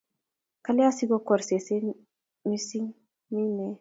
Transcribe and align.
Kalya 0.65 0.83
asigokwor 0.91 1.39
seset 1.47 1.83
mising', 2.49 2.95
mi 3.33 3.43
ne? 3.55 3.65